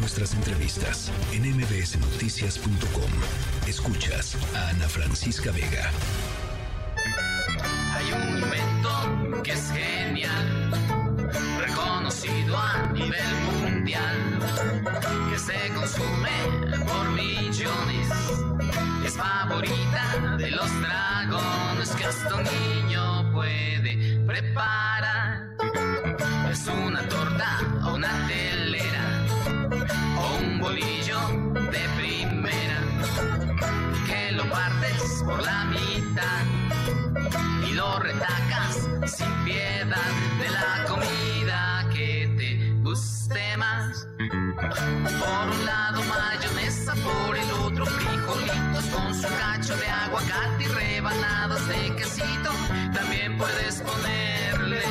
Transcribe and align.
nuestras 0.00 0.32
entrevistas 0.34 1.12
en 1.32 1.42
mbsnoticias.com. 1.56 3.10
Escuchas 3.66 4.36
a 4.54 4.70
Ana 4.70 4.88
Francisca 4.88 5.50
Vega. 5.52 5.90
Hay 7.94 8.12
un 8.12 8.38
invento 8.42 9.42
que 9.42 9.52
es 9.52 9.70
genial, 9.72 10.70
reconocido 11.58 12.56
a 12.56 12.86
nivel 12.92 13.34
mundial, 13.62 14.38
que 15.30 15.38
se 15.38 15.74
consume 15.74 16.30
por 16.86 17.10
millones. 17.10 18.08
Es 19.04 19.16
favorita 19.16 20.36
de 20.38 20.50
los 20.50 20.80
dragones 20.80 21.90
que 21.90 22.04
hasta 22.06 22.34
un 22.36 22.44
niño 22.44 23.32
puede 23.32 24.18
preparar. 24.26 25.50
Es 26.50 26.66
una 26.66 27.06
torta 27.08 27.60
o 27.84 27.94
una 27.94 28.12
un 28.14 28.59
bolillo 30.70 31.18
de 31.72 31.82
primera 31.98 32.80
que 34.06 34.32
lo 34.32 34.48
partes 34.48 35.22
por 35.24 35.42
la 35.42 35.64
mitad 35.64 36.44
y 37.68 37.72
lo 37.72 37.98
retacas 37.98 38.88
sin 39.04 39.32
piedad 39.44 40.12
de 40.38 40.48
la 40.48 40.84
comida 40.86 41.88
que 41.92 42.32
te 42.38 42.72
guste 42.84 43.56
más. 43.56 44.06
Por 44.16 45.44
un 45.56 45.66
lado 45.66 46.02
mayonesa, 46.04 46.94
por 46.94 47.36
el 47.36 47.50
otro 47.66 47.86
frijolitos 47.86 48.84
con 48.94 49.14
su 49.14 49.28
cacho 49.38 49.76
de 49.76 49.86
aguacate 49.86 50.64
y 50.64 50.68
rebanadas 50.68 51.66
de 51.66 51.96
quesito. 51.96 52.50
También 52.94 53.36
puedes 53.36 53.82
ponerle 53.82 54.82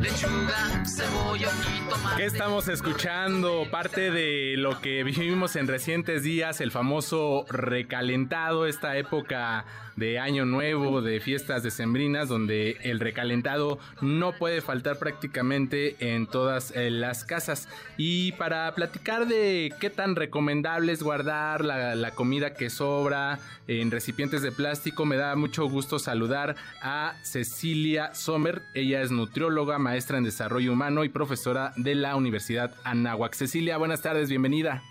lechuga, 0.00 0.81
cebolla 0.92 1.48
y 1.74 1.88
tomate. 1.88 2.16
¿Qué 2.16 2.26
estamos 2.26 2.68
escuchando? 2.68 3.66
Parte 3.70 4.10
de 4.10 4.56
lo 4.58 4.80
que 4.80 5.02
vivimos 5.04 5.56
en 5.56 5.66
recientes 5.66 6.22
días, 6.22 6.60
el 6.60 6.70
famoso 6.70 7.46
recalentado, 7.48 8.66
esta 8.66 8.96
época 8.96 9.64
de 9.96 10.18
año 10.18 10.44
nuevo, 10.44 11.02
de 11.02 11.20
fiestas 11.20 11.62
decembrinas, 11.62 12.28
donde 12.28 12.78
el 12.82 13.00
recalentado 13.00 13.78
no 14.00 14.32
puede 14.32 14.60
faltar 14.60 14.98
prácticamente 14.98 15.96
en 16.14 16.26
todas 16.26 16.72
eh, 16.74 16.90
las 16.90 17.24
casas. 17.24 17.68
Y 17.96 18.32
para 18.32 18.74
platicar 18.74 19.26
de 19.26 19.72
qué 19.80 19.90
tan 19.90 20.16
recomendable 20.16 20.92
es 20.92 21.02
guardar 21.02 21.64
la, 21.64 21.94
la 21.94 22.10
comida 22.12 22.54
que 22.54 22.70
sobra 22.70 23.38
en 23.66 23.90
recipientes 23.90 24.42
de 24.42 24.52
plástico, 24.52 25.04
me 25.04 25.16
da 25.16 25.36
mucho 25.36 25.66
gusto 25.66 25.98
saludar 25.98 26.56
a 26.82 27.14
Cecilia 27.22 28.14
Sommer. 28.14 28.62
Ella 28.74 29.02
es 29.02 29.10
nutrióloga, 29.10 29.78
maestra 29.78 30.18
en 30.18 30.24
desarrollo 30.24 30.72
humano 30.72 30.82
y 31.02 31.08
profesora 31.08 31.72
de 31.76 31.94
la 31.94 32.14
Universidad 32.14 32.74
Anáhuac. 32.84 33.34
Cecilia, 33.34 33.78
buenas 33.78 34.02
tardes, 34.02 34.28
bienvenida. 34.28 34.82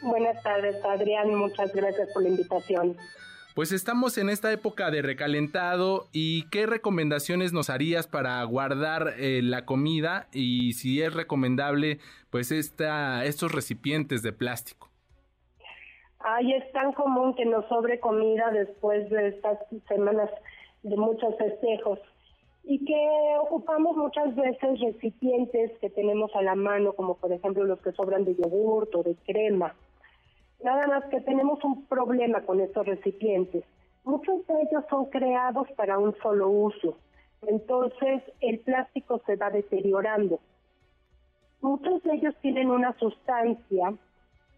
Buenas 0.00 0.40
tardes, 0.42 0.76
Adrián. 0.84 1.34
Muchas 1.34 1.74
gracias 1.74 2.08
por 2.12 2.22
la 2.22 2.28
invitación. 2.28 2.96
Pues 3.56 3.72
estamos 3.72 4.18
en 4.18 4.28
esta 4.28 4.52
época 4.52 4.90
de 4.90 5.02
recalentado 5.02 6.06
y 6.12 6.48
qué 6.50 6.66
recomendaciones 6.66 7.52
nos 7.52 7.70
harías 7.70 8.06
para 8.06 8.42
guardar 8.44 9.14
eh, 9.18 9.40
la 9.42 9.64
comida 9.64 10.28
y 10.32 10.74
si 10.74 11.02
es 11.02 11.12
recomendable 11.12 11.98
pues 12.30 12.52
esta, 12.52 13.24
estos 13.24 13.52
recipientes 13.52 14.22
de 14.22 14.32
plástico. 14.32 14.90
Ay, 16.20 16.52
es 16.52 16.70
tan 16.72 16.92
común 16.92 17.34
que 17.34 17.46
nos 17.46 17.66
sobre 17.68 17.98
comida 17.98 18.50
después 18.52 19.08
de 19.10 19.28
estas 19.28 19.58
semanas 19.88 20.30
de 20.82 20.96
muchos 20.96 21.36
festejos 21.36 21.98
y 22.68 22.84
que 22.84 23.08
ocupamos 23.40 23.96
muchas 23.96 24.34
veces 24.34 24.80
recipientes 24.80 25.70
que 25.78 25.88
tenemos 25.88 26.34
a 26.34 26.42
la 26.42 26.56
mano, 26.56 26.94
como 26.94 27.14
por 27.14 27.32
ejemplo 27.32 27.64
los 27.64 27.80
que 27.80 27.92
sobran 27.92 28.24
de 28.24 28.34
yogurt 28.34 28.92
o 28.96 29.04
de 29.04 29.14
crema. 29.24 29.72
Nada 30.64 30.84
más 30.88 31.04
que 31.04 31.20
tenemos 31.20 31.62
un 31.62 31.86
problema 31.86 32.40
con 32.40 32.60
estos 32.60 32.84
recipientes. 32.84 33.62
Muchos 34.02 34.44
de 34.48 34.54
ellos 34.62 34.84
son 34.90 35.06
creados 35.06 35.68
para 35.76 35.98
un 35.98 36.16
solo 36.20 36.48
uso. 36.48 36.96
Entonces 37.46 38.22
el 38.40 38.58
plástico 38.58 39.22
se 39.26 39.36
va 39.36 39.50
deteriorando. 39.50 40.40
Muchos 41.60 42.02
de 42.02 42.14
ellos 42.14 42.34
tienen 42.42 42.70
una 42.70 42.98
sustancia 42.98 43.94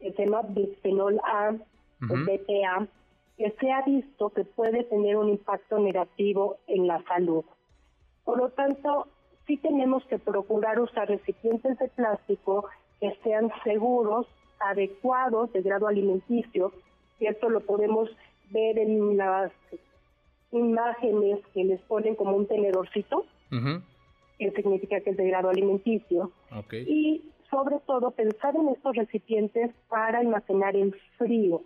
que 0.00 0.12
se 0.12 0.24
llama 0.24 0.42
bisfenol 0.48 1.20
A, 1.24 1.50
o 1.50 2.14
BPA, 2.14 2.86
que 3.36 3.50
se 3.60 3.70
ha 3.70 3.82
visto 3.82 4.30
que 4.30 4.44
puede 4.44 4.84
tener 4.84 5.16
un 5.16 5.28
impacto 5.28 5.78
negativo 5.78 6.56
en 6.66 6.86
la 6.86 7.02
salud. 7.04 7.44
Por 8.28 8.36
lo 8.36 8.50
tanto, 8.50 9.08
sí 9.46 9.56
tenemos 9.56 10.04
que 10.04 10.18
procurar 10.18 10.78
usar 10.78 11.08
recipientes 11.08 11.78
de 11.78 11.88
plástico 11.88 12.68
que 13.00 13.16
sean 13.24 13.50
seguros, 13.64 14.26
adecuados 14.60 15.50
de 15.54 15.62
grado 15.62 15.88
alimenticio, 15.88 16.74
y 17.18 17.24
esto 17.24 17.48
lo 17.48 17.60
podemos 17.60 18.10
ver 18.50 18.78
en 18.80 19.16
las 19.16 19.50
imágenes 20.52 21.38
que 21.54 21.64
les 21.64 21.80
ponen 21.84 22.16
como 22.16 22.36
un 22.36 22.46
tenedorcito, 22.46 23.24
que 24.38 24.50
significa 24.50 25.00
que 25.00 25.08
es 25.08 25.16
de 25.16 25.26
grado 25.26 25.48
alimenticio, 25.48 26.30
Okay. 26.54 26.84
y 26.86 27.32
sobre 27.50 27.78
todo 27.86 28.10
pensar 28.10 28.54
en 28.56 28.68
estos 28.68 28.94
recipientes 28.94 29.70
para 29.88 30.18
almacenar 30.18 30.76
en 30.76 30.94
frío. 31.16 31.62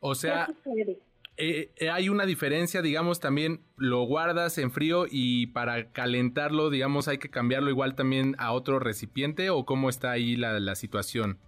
O 0.00 0.14
sea, 0.14 0.46
¿Qué 0.46 0.54
sucede? 0.54 0.98
Eh, 1.36 1.70
eh, 1.76 1.90
hay 1.90 2.08
una 2.08 2.24
diferencia, 2.26 2.82
digamos, 2.82 3.20
también 3.20 3.60
lo 3.76 4.02
guardas 4.04 4.58
en 4.58 4.70
frío 4.70 5.04
y 5.10 5.48
para 5.48 5.90
calentarlo, 5.92 6.70
digamos, 6.70 7.08
hay 7.08 7.18
que 7.18 7.30
cambiarlo 7.30 7.70
igual 7.70 7.94
también 7.94 8.34
a 8.38 8.52
otro 8.52 8.78
recipiente 8.78 9.50
o 9.50 9.64
cómo 9.64 9.88
está 9.88 10.10
ahí 10.10 10.36
la, 10.36 10.58
la 10.60 10.74
situación. 10.74 11.38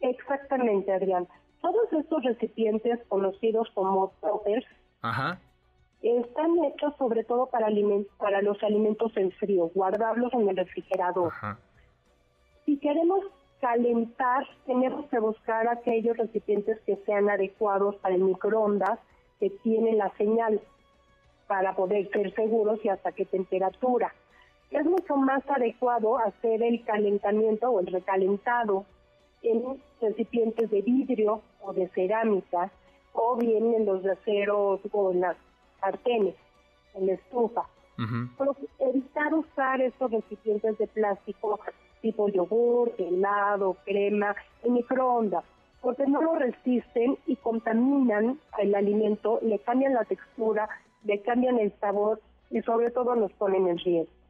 Exactamente, 0.00 0.92
Adrián. 0.92 1.26
Todos 1.62 1.92
estos 1.92 2.22
recipientes 2.24 3.00
conocidos 3.08 3.68
como 3.74 4.12
toppers 4.20 4.66
Ajá. 5.00 5.40
están 6.02 6.50
hechos 6.64 6.92
sobre 6.98 7.24
todo 7.24 7.48
para, 7.50 7.68
aliment- 7.68 8.08
para 8.18 8.42
los 8.42 8.62
alimentos 8.62 9.16
en 9.16 9.30
frío, 9.32 9.70
guardarlos 9.74 10.32
en 10.34 10.48
el 10.48 10.56
refrigerador. 10.56 11.28
Ajá. 11.32 11.58
Si 12.66 12.76
queremos 12.78 13.24
calentar, 13.60 14.46
tenemos 14.66 15.06
que 15.08 15.18
buscar 15.18 15.68
aquellos 15.68 16.16
recipientes 16.18 16.78
que 16.84 16.96
sean 17.06 17.30
adecuados 17.30 17.96
para 17.96 18.14
el 18.14 18.22
microondas, 18.22 18.98
que 19.44 19.50
tienen 19.62 19.98
la 19.98 20.10
señal 20.16 20.58
para 21.46 21.76
poder 21.76 22.10
ser 22.10 22.34
seguros 22.34 22.82
y 22.82 22.88
hasta 22.88 23.12
qué 23.12 23.26
temperatura. 23.26 24.14
Es 24.70 24.86
mucho 24.86 25.16
más 25.16 25.42
adecuado 25.50 26.16
hacer 26.16 26.62
el 26.62 26.82
calentamiento 26.82 27.68
o 27.68 27.80
el 27.80 27.88
recalentado 27.88 28.86
en 29.42 29.82
recipientes 30.00 30.70
de 30.70 30.80
vidrio 30.80 31.42
o 31.60 31.74
de 31.74 31.88
cerámica 31.88 32.70
o 33.12 33.36
bien 33.36 33.74
en 33.74 33.84
los 33.84 34.02
de 34.02 34.12
acero 34.12 34.80
o 34.90 35.12
en 35.12 35.20
las 35.20 35.36
sartenes, 35.78 36.36
en 36.94 37.06
la 37.08 37.12
estufa. 37.12 37.68
Ujú. 37.98 38.28
Pero 38.38 38.56
evitar 38.78 39.34
usar 39.34 39.82
estos 39.82 40.10
recipientes 40.10 40.78
de 40.78 40.86
plástico 40.86 41.60
tipo 42.00 42.30
yogur, 42.30 42.92
helado, 42.96 43.76
crema, 43.84 44.34
en 44.62 44.72
microondas, 44.72 45.44
porque 45.84 46.06
no 46.06 46.22
lo 46.22 46.34
resisten 46.36 47.18
y 47.26 47.36
contaminan 47.36 48.40
el 48.58 48.74
alimento, 48.74 49.38
le 49.42 49.58
cambian 49.58 49.92
la 49.92 50.04
textura, 50.04 50.66
le 51.04 51.20
cambian 51.20 51.58
el 51.58 51.72
sabor 51.78 52.22
y 52.50 52.62
sobre 52.62 52.90
todo 52.90 53.14
nos 53.14 53.30
ponen 53.34 53.68
en 53.68 53.78
riesgo. 53.78 54.23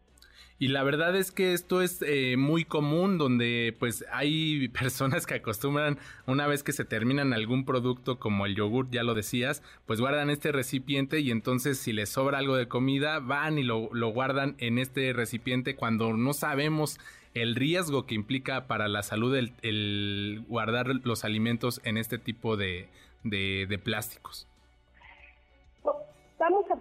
Y 0.59 0.69
la 0.69 0.85
verdad 0.85 1.17
es 1.17 1.33
que 1.33 1.53
esto 1.53 1.83
es 1.83 2.01
eh, 2.03 2.37
muy 2.37 2.65
común 2.65 3.19
donde 3.19 3.75
pues 3.79 4.05
hay 4.13 4.69
personas 4.81 5.27
que 5.27 5.35
acostumbran 5.35 5.99
una 6.27 6.47
vez 6.47 6.63
que 6.63 6.73
se 6.73 6.85
terminan 6.85 7.33
algún 7.33 7.65
producto 7.65 8.19
como 8.19 8.47
el 8.47 8.55
yogur, 8.55 8.89
ya 8.91 9.03
lo 9.03 9.15
decías, 9.15 9.63
pues 9.85 10.01
guardan 10.01 10.31
este 10.31 10.53
recipiente 10.53 11.21
y 11.21 11.31
entonces 11.31 11.79
si 11.79 11.93
les 11.93 12.09
sobra 12.09 12.39
algo 12.39 12.57
de 12.57 12.69
comida 12.69 13.19
van 13.19 13.59
y 13.59 13.65
lo, 13.65 13.91
lo 13.93 14.09
guardan 14.09 14.55
en 14.59 14.79
este 14.79 15.13
recipiente 15.13 15.75
cuando 15.75 16.13
no 16.15 16.33
sabemos 16.33 17.01
el 17.35 17.57
riesgo 17.57 18.07
que 18.07 18.15
implica 18.15 18.69
para 18.69 18.87
la 18.87 19.03
salud 19.03 19.37
el, 19.37 20.45
guardar 20.47 20.87
los 21.03 21.25
alimentos 21.25 21.81
en 21.85 21.97
este 21.97 22.17
tipo 22.19 22.57
de, 22.57 22.89
de 23.25 23.81
plásticos. 23.83 24.47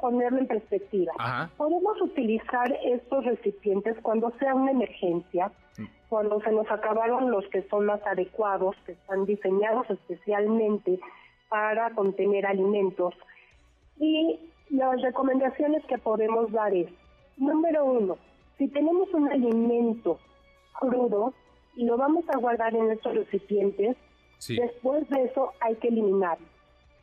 Ponerlo 0.03 0.39
en 0.39 0.47
perspectiva. 0.47 1.13
Ajá. 1.17 1.49
Podemos 1.55 2.01
utilizar 2.01 2.77
estos 2.83 3.23
recipientes 3.23 3.95
cuando 4.01 4.33
sea 4.37 4.53
una 4.53 4.71
emergencia, 4.71 5.49
cuando 6.09 6.41
se 6.41 6.51
nos 6.51 6.69
acabaron 6.69 7.31
los 7.31 7.47
que 7.47 7.63
son 7.69 7.85
más 7.85 8.05
adecuados, 8.05 8.75
que 8.85 8.91
están 8.91 9.25
diseñados 9.25 9.89
especialmente 9.89 10.99
para 11.47 11.91
contener 11.91 12.45
alimentos. 12.45 13.13
Y 13.97 14.41
las 14.71 15.01
recomendaciones 15.01 15.85
que 15.85 15.97
podemos 15.97 16.51
dar 16.51 16.73
es, 16.75 16.89
número 17.37 17.85
uno, 17.85 18.17
si 18.57 18.67
tenemos 18.67 19.07
un 19.13 19.31
alimento 19.31 20.19
crudo 20.81 21.33
y 21.77 21.85
lo 21.85 21.95
vamos 21.95 22.25
a 22.27 22.37
guardar 22.39 22.75
en 22.75 22.91
estos 22.91 23.15
recipientes, 23.15 23.95
Sí. 24.37 24.57
después 24.57 25.07
de 25.07 25.23
eso 25.23 25.53
hay 25.61 25.75
que 25.75 25.87
eliminarlo. 25.87 26.45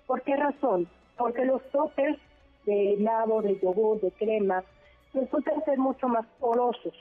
¿Por 0.06 0.20
qué 0.20 0.36
razón? 0.36 0.86
Porque 1.16 1.46
los 1.46 1.62
toppers 1.70 2.18
de 2.66 2.94
helado, 2.94 3.42
de 3.42 3.58
yogur, 3.60 4.00
de 4.00 4.10
crema, 4.12 4.64
resultan 5.14 5.64
ser 5.64 5.78
mucho 5.78 6.08
más 6.08 6.26
porosos 6.38 6.94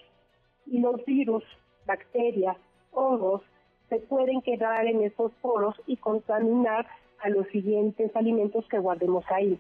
y 0.66 0.80
los 0.80 1.04
virus, 1.06 1.44
bacterias, 1.86 2.58
hongos 2.92 3.42
se 3.90 3.98
pueden 3.98 4.42
quedar 4.42 4.86
en 4.86 5.04
esos 5.04 5.32
poros 5.42 5.76
y 5.88 5.98
contaminar 5.98 6.88
a 7.22 7.30
los 7.30 7.48
siguientes 7.48 8.16
alimentos 8.16 8.66
que 8.70 8.78
guardemos 8.78 9.26
ahí. 9.32 9.60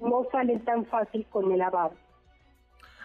No 0.00 0.26
salen 0.30 0.64
tan 0.64 0.86
fácil 0.86 1.26
con 1.30 1.50
el 1.52 1.58
lavado. 1.58 1.94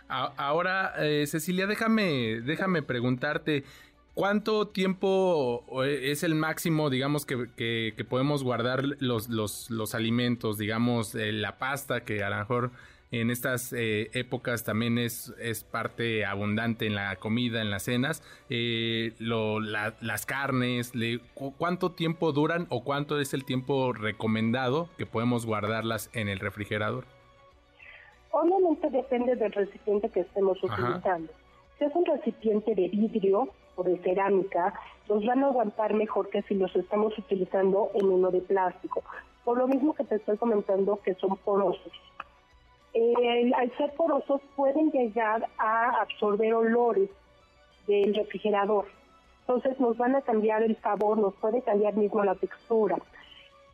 Ahora, 0.07 0.93
eh, 0.97 1.27
Cecilia, 1.27 1.67
déjame, 1.67 2.41
déjame 2.41 2.81
preguntarte, 2.81 3.63
¿cuánto 4.19 4.67
tiempo 4.67 5.63
es 5.85 6.23
el 6.23 6.35
máximo, 6.35 6.89
digamos, 6.89 7.25
que, 7.25 8.05
podemos 8.09 8.43
guardar 8.43 8.83
los, 8.99 9.29
los, 9.29 9.71
los 9.71 9.95
alimentos, 9.95 10.57
digamos, 10.57 11.15
la 11.15 11.57
pasta, 11.57 12.03
que 12.03 12.21
a 12.21 12.29
lo 12.29 12.35
mejor 12.35 12.71
en 13.11 13.31
estas 13.31 13.71
eh, 13.71 14.09
épocas 14.13 14.65
también 14.65 14.97
es, 14.97 15.33
es 15.39 15.63
parte 15.63 16.25
abundante 16.25 16.85
en 16.85 16.95
la 16.95 17.15
comida, 17.15 17.61
en 17.61 17.71
las 17.71 17.83
cenas, 17.83 18.21
eh, 18.49 19.13
las 19.19 20.25
carnes, 20.25 20.91
¿cuánto 21.57 21.93
tiempo 21.93 22.33
duran 22.33 22.67
o 22.69 22.83
cuánto 22.83 23.21
es 23.21 23.33
el 23.33 23.45
tiempo 23.45 23.93
recomendado 23.93 24.89
que 24.97 25.05
podemos 25.05 25.45
guardarlas 25.45 26.09
en 26.13 26.27
el 26.27 26.39
refrigerador? 26.39 27.05
Obviamente 28.31 28.89
depende 28.89 29.37
del 29.37 29.53
recipiente 29.53 30.09
que 30.09 30.19
estemos 30.19 30.61
utilizando. 30.61 31.31
Si 31.77 31.85
es 31.85 31.95
un 31.95 32.05
recipiente 32.05 32.75
de 32.75 32.89
vidrio 32.89 33.49
o 33.79 33.83
de 33.83 33.97
cerámica, 33.99 34.73
nos 35.07 35.25
van 35.25 35.43
a 35.43 35.47
aguantar 35.47 35.93
mejor 35.93 36.29
que 36.29 36.41
si 36.43 36.55
los 36.55 36.75
estamos 36.75 37.17
utilizando 37.17 37.89
en 37.93 38.07
uno 38.07 38.29
de 38.31 38.41
plástico. 38.41 39.03
Por 39.43 39.57
lo 39.57 39.67
mismo 39.67 39.93
que 39.93 40.03
te 40.03 40.15
estoy 40.15 40.37
comentando 40.37 40.99
que 41.03 41.15
son 41.15 41.37
porosos. 41.37 41.93
al 43.55 43.77
ser 43.77 43.93
porosos 43.95 44.41
pueden 44.55 44.91
llegar 44.91 45.47
a 45.57 46.01
absorber 46.01 46.53
olores 46.53 47.09
del 47.87 48.13
refrigerador. 48.13 48.85
Entonces 49.41 49.79
nos 49.79 49.97
van 49.97 50.15
a 50.15 50.21
cambiar 50.21 50.61
el 50.61 50.75
sabor, 50.81 51.17
nos 51.17 51.33
puede 51.35 51.61
cambiar 51.61 51.95
mismo 51.95 52.23
la 52.23 52.35
textura. 52.35 52.97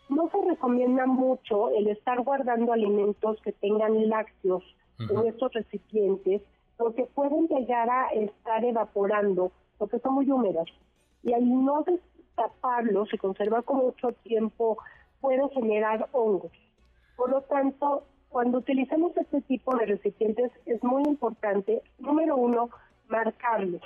No 0.08 0.30
se 0.30 0.38
recomienda 0.48 1.06
mucho 1.06 1.70
el 1.70 1.88
estar 1.88 2.22
guardando 2.22 2.72
alimentos 2.72 3.42
que 3.42 3.52
tengan 3.52 4.08
lácteos 4.08 4.64
en 5.00 5.28
estos 5.28 5.52
recipientes 5.52 6.42
porque 6.78 7.06
pueden 7.14 7.48
llegar 7.48 7.90
a 7.90 8.08
estar 8.10 8.64
evaporando 8.64 9.52
porque 9.78 10.00
son 10.00 10.16
muy 10.16 10.30
húmedos. 10.30 10.70
Y 11.24 11.34
al 11.34 11.48
no 11.48 11.84
destaparlos 11.84 13.14
y 13.14 13.18
conservar 13.18 13.64
con 13.64 13.78
mucho 13.78 14.12
tiempo 14.24 14.78
puede 15.22 15.48
generar 15.50 16.08
hongos. 16.12 16.52
Por 17.16 17.30
lo 17.30 17.42
tanto, 17.42 18.04
cuando 18.30 18.60
utilizamos 18.60 19.16
este 19.18 19.42
tipo 19.42 19.76
de 19.78 19.86
recipientes 19.86 20.52
es 20.66 20.84
muy 20.84 21.04
importante, 21.04 21.82
número 22.00 22.36
uno, 22.36 22.70
marcarlos. 23.08 23.82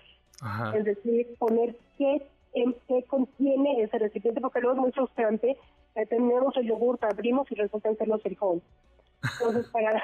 Es 0.74 0.86
decir, 0.86 1.36
poner 1.38 1.76
qué, 1.98 2.26
en 2.54 2.76
qué 2.88 3.04
contiene 3.04 3.84
ese 3.84 4.00
recipiente, 4.00 4.42
porque 4.42 4.62
luego 4.62 4.76
es 4.76 4.82
muy 4.82 4.92
frustrante 4.92 5.58
tenemos 6.06 6.56
el 6.58 6.68
yogur, 6.68 7.00
abrimos 7.02 7.52
y 7.52 7.56
resulta 7.56 7.94
ser 7.96 8.08
los 8.08 8.22
frijoles. 8.22 8.64
Entonces, 9.40 9.68
para, 9.72 10.02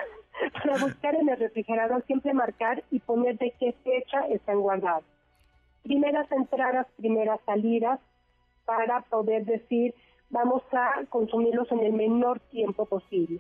para 0.54 0.78
buscar 0.78 1.16
en 1.16 1.30
el 1.30 1.38
refrigerador, 1.38 2.04
siempre 2.06 2.34
marcar 2.34 2.84
y 2.92 3.00
poner 3.00 3.38
de 3.38 3.54
qué 3.60 3.74
fecha 3.84 4.28
están 4.28 4.60
guardados. 4.60 5.06
Primeras 5.86 6.32
entradas, 6.32 6.88
primeras 6.98 7.40
salidas, 7.46 8.00
para 8.66 9.02
poder 9.02 9.46
decir, 9.46 9.94
vamos 10.32 10.64
a 10.72 11.06
consumirlos 11.10 11.72
en 11.72 11.82
el 11.82 11.94
menor 11.94 12.40
tiempo 12.50 12.88
posible. 12.88 13.40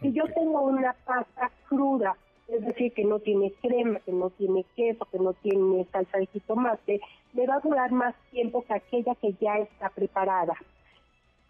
Si 0.00 0.12
yo 0.12 0.22
tengo 0.32 0.60
una 0.62 0.94
pasta 1.04 1.50
cruda, 1.68 2.16
es 2.46 2.64
decir, 2.64 2.92
que 2.92 3.04
no 3.04 3.18
tiene 3.18 3.52
crema, 3.60 3.98
que 3.98 4.12
no 4.12 4.30
tiene 4.30 4.64
queso, 4.76 5.06
que 5.06 5.18
no 5.18 5.32
tiene 5.32 5.84
salsa 5.90 6.18
de 6.18 6.26
jitomate, 6.26 7.00
me 7.32 7.48
va 7.48 7.56
a 7.56 7.60
durar 7.60 7.90
más 7.90 8.14
tiempo 8.30 8.62
que 8.62 8.74
aquella 8.74 9.16
que 9.16 9.32
ya 9.40 9.58
está 9.58 9.88
preparada. 9.88 10.54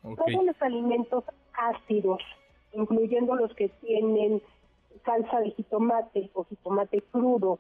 Todos 0.03 0.45
los 0.47 0.63
alimentos 0.63 1.25
ácidos, 1.53 2.23
incluyendo 2.73 3.37
los 3.37 3.55
que 3.55 3.69
tienen 3.69 4.41
salsa 5.05 5.41
de 5.41 5.51
jitomate 5.51 6.31
o 6.33 6.45
jitomate 6.45 7.03
crudo, 7.13 7.59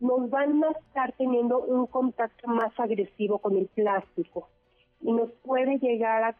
nos 0.00 0.30
van 0.30 0.62
a 0.64 0.70
estar 0.70 1.12
teniendo 1.12 1.58
un 1.58 1.86
contacto 1.86 2.48
más 2.48 2.78
agresivo 2.78 3.38
con 3.38 3.56
el 3.56 3.66
plástico 3.66 4.48
y 5.00 5.12
nos 5.12 5.30
puede 5.44 5.78
llegar 5.78 6.22
a 6.22 6.36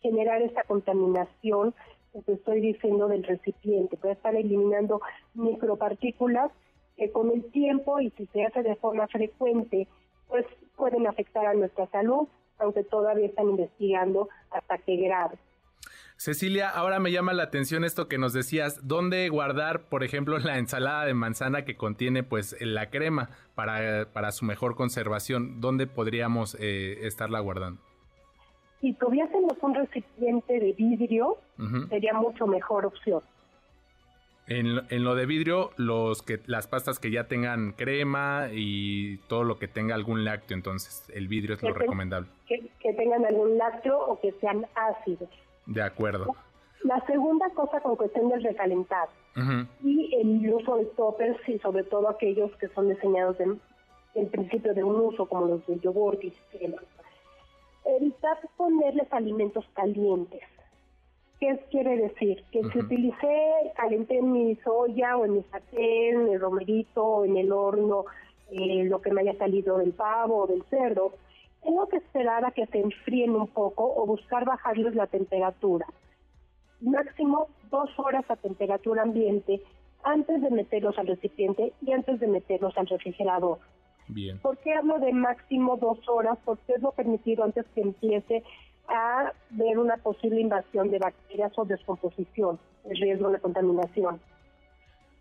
generar 0.00 0.42
esta 0.42 0.62
contaminación 0.64 1.74
que 2.12 2.22
te 2.22 2.32
estoy 2.32 2.60
diciendo 2.60 3.08
del 3.08 3.24
recipiente, 3.24 3.96
puede 3.96 4.14
estar 4.14 4.34
eliminando 4.34 5.00
micropartículas 5.34 6.50
que 6.96 7.10
con 7.10 7.30
el 7.30 7.50
tiempo 7.50 8.00
y 8.00 8.10
si 8.10 8.26
se 8.26 8.44
hace 8.44 8.62
de 8.62 8.76
forma 8.76 9.06
frecuente, 9.08 9.86
pues 10.28 10.46
pueden 10.76 11.06
afectar 11.06 11.46
a 11.46 11.54
nuestra 11.54 11.86
salud 11.88 12.28
aunque 12.58 12.84
todavía 12.84 13.26
están 13.26 13.50
investigando 13.50 14.28
hasta 14.50 14.78
qué 14.78 14.96
grado. 14.96 15.36
Cecilia, 16.18 16.68
ahora 16.68 16.98
me 16.98 17.12
llama 17.12 17.32
la 17.32 17.44
atención 17.44 17.84
esto 17.84 18.08
que 18.08 18.18
nos 18.18 18.32
decías, 18.32 18.88
¿dónde 18.88 19.28
guardar, 19.28 19.82
por 19.82 20.02
ejemplo, 20.02 20.36
la 20.38 20.58
ensalada 20.58 21.04
de 21.04 21.14
manzana 21.14 21.64
que 21.64 21.76
contiene 21.76 22.24
pues 22.24 22.56
la 22.60 22.90
crema 22.90 23.30
para, 23.54 24.12
para 24.12 24.32
su 24.32 24.44
mejor 24.44 24.74
conservación? 24.74 25.60
¿Dónde 25.60 25.86
podríamos 25.86 26.56
eh, 26.58 27.06
estarla 27.06 27.38
guardando? 27.38 27.80
Si 28.80 28.94
tuviésemos 28.94 29.52
un 29.60 29.74
recipiente 29.76 30.58
de 30.58 30.72
vidrio, 30.72 31.36
sería 31.88 32.14
mucho 32.14 32.48
mejor 32.48 32.86
opción. 32.86 33.22
En, 34.48 35.04
lo 35.04 35.14
de 35.14 35.24
vidrio, 35.24 35.70
los 35.76 36.22
que 36.22 36.40
las 36.46 36.66
pastas 36.66 36.98
que 36.98 37.12
ya 37.12 37.28
tengan 37.28 37.72
crema 37.72 38.48
y 38.52 39.18
todo 39.28 39.44
lo 39.44 39.60
que 39.60 39.68
tenga 39.68 39.94
algún 39.94 40.24
lácteo, 40.24 40.56
entonces 40.56 41.08
el 41.14 41.28
vidrio 41.28 41.54
es 41.54 41.62
lo 41.62 41.74
recomendable. 41.74 42.28
Que, 42.48 42.92
tengan 42.94 43.24
algún 43.24 43.56
lácteo 43.56 44.00
o 44.00 44.20
que 44.20 44.32
sean 44.40 44.66
ácidos. 44.74 45.28
De 45.68 45.82
acuerdo. 45.82 46.34
La 46.82 47.04
segunda 47.06 47.48
cosa 47.50 47.80
con 47.80 47.96
cuestión 47.96 48.28
del 48.28 48.42
recalentado 48.42 49.10
y 49.84 50.14
el 50.16 50.52
uso 50.52 50.76
de 50.76 50.86
toppers 50.86 51.48
y 51.48 51.58
sobre 51.60 51.84
todo 51.84 52.08
aquellos 52.08 52.50
que 52.56 52.68
son 52.68 52.88
diseñados 52.88 53.36
en 53.40 54.28
principio 54.30 54.74
de 54.74 54.82
un 54.82 54.96
uso 54.96 55.26
como 55.26 55.46
los 55.46 55.66
de 55.66 55.78
yogur 55.78 56.18
y 56.22 56.32
Evitar 57.84 58.38
ponerles 58.56 59.12
alimentos 59.12 59.64
calientes 59.74 60.42
¿Qué 61.40 61.56
quiere 61.70 61.96
decir? 61.96 62.44
Que 62.50 62.64
si 62.64 62.78
utilicé, 62.80 63.72
calenté 63.76 64.20
mi 64.20 64.56
soya 64.56 65.16
o 65.16 65.24
en 65.24 65.34
mi 65.34 65.42
sartén, 65.44 66.28
el 66.28 66.40
romerito, 66.40 67.24
en 67.24 67.36
el 67.36 67.52
horno, 67.52 68.06
eh, 68.50 68.84
lo 68.84 69.00
que 69.00 69.12
me 69.12 69.20
haya 69.20 69.38
salido 69.38 69.78
del 69.78 69.92
pavo 69.92 70.38
o 70.38 70.46
del 70.48 70.64
cerdo, 70.64 71.12
tengo 71.62 71.86
que 71.88 71.96
esperar 71.96 72.44
a 72.44 72.50
que 72.50 72.66
se 72.66 72.80
enfríen 72.80 73.34
un 73.34 73.48
poco 73.48 73.92
o 73.96 74.06
buscar 74.06 74.44
bajarles 74.44 74.94
la 74.94 75.06
temperatura. 75.06 75.86
Máximo 76.80 77.48
dos 77.70 77.90
horas 77.98 78.24
a 78.30 78.36
temperatura 78.36 79.02
ambiente 79.02 79.60
antes 80.04 80.40
de 80.40 80.50
meterlos 80.50 80.96
al 80.98 81.08
recipiente 81.08 81.72
y 81.82 81.92
antes 81.92 82.20
de 82.20 82.28
meterlos 82.28 82.76
al 82.78 82.86
refrigerador. 82.86 83.58
Bien. 84.08 84.38
¿Por 84.38 84.56
qué 84.58 84.72
hablo 84.72 84.98
de 84.98 85.12
máximo 85.12 85.76
dos 85.76 85.98
horas? 86.08 86.38
Porque 86.44 86.74
es 86.74 86.82
lo 86.82 86.92
permitido 86.92 87.44
antes 87.44 87.66
que 87.74 87.82
empiece 87.82 88.42
a 88.88 89.32
ver 89.50 89.78
una 89.78 89.96
posible 89.98 90.40
invasión 90.40 90.90
de 90.90 90.98
bacterias 90.98 91.52
o 91.56 91.64
descomposición, 91.64 92.58
el 92.84 92.96
riesgo 92.96 93.30
de 93.30 93.38
contaminación. 93.38 94.20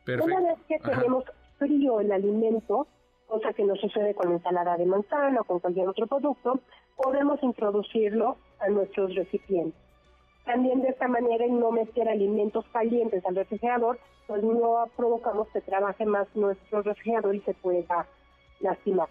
Una 0.07 0.39
vez 0.39 0.57
que 0.69 0.79
tenemos 0.79 1.25
frío 1.57 1.99
el 1.99 2.11
alimento, 2.13 2.87
cosa 3.27 3.53
que 3.53 3.63
no 3.63 3.75
sucede 3.75 4.15
con 4.15 4.29
la 4.29 4.35
ensalada 4.35 4.77
de 4.77 4.85
manzana 4.85 5.41
o 5.41 5.43
con 5.43 5.59
cualquier 5.59 5.87
otro 5.87 6.07
producto, 6.07 6.59
podemos 6.95 7.41
introducirlo 7.43 8.37
a 8.59 8.69
nuestros 8.69 9.13
recipientes. 9.13 9.79
También 10.45 10.81
de 10.81 10.89
esta 10.89 11.07
manera, 11.07 11.45
en 11.45 11.59
no 11.59 11.71
meter 11.71 12.07
alimentos 12.07 12.65
calientes 12.71 13.25
al 13.25 13.35
refrigerador, 13.35 13.99
pues 14.27 14.41
no 14.43 14.85
provocamos 14.95 15.47
que 15.49 15.61
trabaje 15.61 16.05
más 16.05 16.27
nuestro 16.35 16.81
refrigerador 16.81 17.35
y 17.35 17.41
se 17.41 17.53
pueda 17.53 18.07
lastimar. 18.61 19.09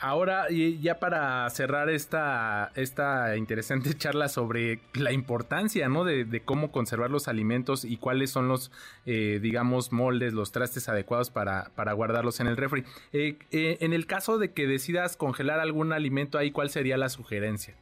Ahora, 0.00 0.46
y 0.48 0.78
ya 0.80 1.00
para 1.00 1.50
cerrar 1.50 1.90
esta, 1.90 2.70
esta 2.76 3.36
interesante 3.36 3.94
charla 3.98 4.28
sobre 4.28 4.78
la 4.94 5.12
importancia, 5.12 5.88
¿no? 5.88 6.04
De, 6.04 6.42
cómo 6.44 6.70
conservar 6.70 7.10
los 7.10 7.26
alimentos 7.26 7.84
y 7.84 7.96
cuáles 7.96 8.30
son 8.30 8.46
los, 8.46 8.70
eh, 9.06 9.40
digamos, 9.42 9.92
moldes, 9.92 10.32
los 10.34 10.52
trastes 10.52 10.88
adecuados 10.88 11.30
para, 11.30 11.70
para 11.74 11.92
guardarlos 11.94 12.38
en 12.38 12.46
el 12.46 12.56
refri. 12.56 12.84
Eh, 13.12 13.38
eh, 13.50 13.78
en 13.80 13.92
el 13.92 14.06
caso 14.06 14.38
de 14.38 14.52
que 14.52 14.68
decidas 14.68 15.16
congelar 15.16 15.58
algún 15.58 15.92
alimento 15.92 16.38
ahí, 16.38 16.52
¿cuál 16.52 16.70
sería 16.70 16.96
la 16.96 17.08
sugerencia? 17.08 17.74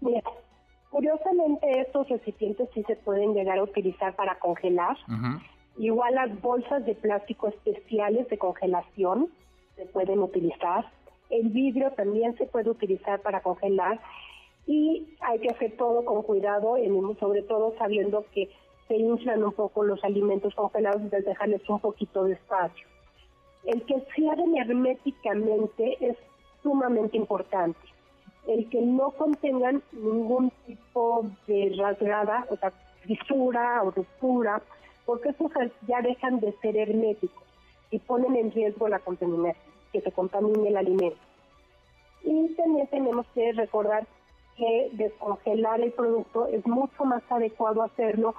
Mira, 0.00 0.22
curiosamente 0.90 1.80
estos 1.80 2.08
recipientes 2.08 2.68
sí 2.72 2.84
se 2.86 2.94
pueden 2.94 3.34
llegar 3.34 3.58
a 3.58 3.64
utilizar 3.64 4.14
para 4.14 4.38
congelar. 4.38 4.96
Igual 5.76 6.14
las 6.14 6.40
bolsas 6.40 6.86
de 6.86 6.94
plástico 6.94 7.48
especiales 7.48 8.28
de 8.28 8.38
congelación 8.38 9.28
se 9.76 9.86
pueden 9.86 10.20
utilizar. 10.20 10.90
El 11.30 11.48
vidrio 11.48 11.90
también 11.92 12.36
se 12.36 12.46
puede 12.46 12.70
utilizar 12.70 13.20
para 13.20 13.40
congelar 13.40 14.00
y 14.66 15.06
hay 15.20 15.38
que 15.40 15.50
hacer 15.50 15.76
todo 15.76 16.04
con 16.04 16.22
cuidado, 16.22 16.76
sobre 17.18 17.42
todo 17.42 17.74
sabiendo 17.78 18.24
que 18.32 18.50
se 18.88 18.96
inflan 18.96 19.42
un 19.42 19.52
poco 19.52 19.82
los 19.82 20.02
alimentos 20.04 20.54
congelados 20.54 21.02
y 21.02 21.08
dejarles 21.08 21.68
un 21.68 21.80
poquito 21.80 22.24
de 22.24 22.34
espacio. 22.34 22.86
El 23.64 23.82
que 23.82 24.00
cierren 24.14 24.56
herméticamente 24.56 25.96
es 26.00 26.16
sumamente 26.62 27.16
importante. 27.16 27.78
el 28.46 28.68
que 28.68 28.82
no 28.82 29.10
contengan 29.12 29.82
ningún 29.92 30.52
tipo 30.66 31.24
de 31.46 31.74
rasgada, 31.78 32.46
o 32.50 32.56
sea, 32.56 32.72
fisura 33.00 33.82
o 33.82 33.90
ruptura, 33.90 34.60
porque 35.06 35.30
esos 35.30 35.50
ya 35.88 36.02
dejan 36.02 36.40
de 36.40 36.52
ser 36.60 36.76
herméticos 36.76 37.43
ponen 38.14 38.36
en 38.36 38.52
riesgo 38.52 38.86
la 38.86 39.00
contaminación, 39.00 39.56
que 39.92 40.00
se 40.00 40.12
contamine 40.12 40.68
el 40.68 40.76
alimento. 40.76 41.18
Y 42.22 42.54
también 42.54 42.86
tenemos 42.86 43.26
que 43.34 43.52
recordar 43.52 44.06
que 44.56 44.90
descongelar 44.92 45.80
el 45.80 45.90
producto 45.90 46.46
es 46.46 46.64
mucho 46.64 47.04
más 47.04 47.24
adecuado 47.28 47.82
hacerlo 47.82 48.36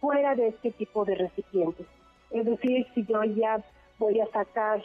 fuera 0.00 0.34
de 0.34 0.48
este 0.48 0.70
tipo 0.70 1.04
de 1.04 1.14
recipientes. 1.16 1.86
Es 2.30 2.46
decir, 2.46 2.86
si 2.94 3.04
yo 3.04 3.22
ya 3.22 3.62
voy 3.98 4.18
a 4.18 4.26
sacar, 4.28 4.82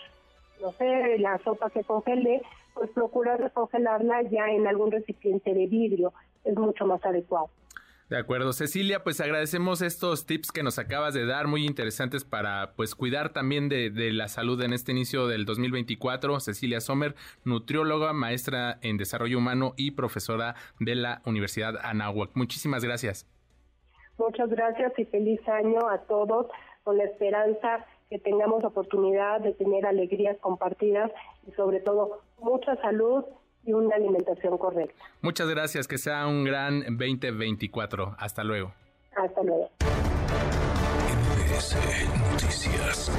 no 0.62 0.74
sé, 0.74 1.18
la 1.20 1.38
sopa 1.38 1.70
que 1.70 1.86
congelé, 1.86 2.42
pues 2.74 2.90
procurar 2.90 3.42
descongelarla 3.42 4.24
ya 4.24 4.48
en 4.50 4.68
algún 4.68 4.92
recipiente 4.92 5.54
de 5.54 5.68
vidrio. 5.68 6.12
Es 6.44 6.58
mucho 6.58 6.86
más 6.86 7.04
adecuado. 7.06 7.48
De 8.14 8.20
acuerdo, 8.20 8.54
Cecilia, 8.54 9.04
pues 9.04 9.20
agradecemos 9.22 9.82
estos 9.82 10.28
tips 10.28 10.52
que 10.52 10.62
nos 10.62 10.78
acabas 10.78 11.16
de 11.16 11.26
dar, 11.26 11.48
muy 11.48 11.66
interesantes 11.66 12.24
para 12.24 12.74
pues 12.76 12.94
cuidar 12.94 13.34
también 13.34 13.70
de, 13.70 13.90
la 14.14 14.28
salud 14.28 14.62
en 14.62 14.72
este 14.72 14.92
inicio 14.92 15.26
del 15.26 15.46
2024. 15.46 16.40
Cecilia 16.40 16.80
Sommer, 16.80 17.16
nutrióloga, 17.44 18.14
maestra 18.14 18.78
en 18.84 18.98
desarrollo 18.98 19.40
humano 19.40 19.74
y 19.78 19.90
profesora 19.90 20.54
de 20.80 20.94
la 20.94 21.24
Universidad 21.26 21.74
Anáhuac. 21.82 22.30
Muchísimas 22.36 22.84
gracias. 22.84 23.28
Muchas 24.20 24.48
gracias 24.48 24.94
y 25.00 25.06
feliz 25.06 25.42
año 25.50 25.90
a 25.90 25.98
todos 26.02 26.46
con 26.84 27.00
la 27.00 27.06
esperanza 27.06 27.84
que 28.12 28.20
tengamos 28.20 28.64
oportunidad 28.64 29.42
de 29.42 29.54
tener 29.54 29.88
alegrías 29.88 30.38
compartidas 30.38 31.12
y 31.48 31.52
sobre 31.54 31.80
todo 31.80 32.22
mucha 32.38 32.76
salud 32.76 33.26
y 33.66 33.74
una 33.74 33.96
alimentación 33.96 34.58
correcta. 34.58 35.04
Muchas 35.22 35.48
gracias, 35.50 35.88
que 35.88 35.98
sea 35.98 36.28
un 36.28 36.44
gran 36.44 36.82
2024. 36.82 38.16
Hasta 38.18 38.44
luego. 38.44 38.74
Hasta 39.16 39.44
luego. 39.44 39.70
Noticias. 42.32 43.12